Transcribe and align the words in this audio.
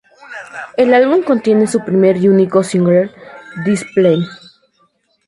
El 0.77 0.95
álbum 0.95 1.21
contiene 1.21 1.67
su 1.67 1.85
primer 1.85 2.17
y 2.17 2.27
único 2.27 2.63
single 2.63 3.11
"This 3.65 3.85
Plane". 3.93 4.25